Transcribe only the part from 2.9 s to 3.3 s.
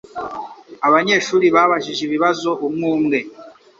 umwe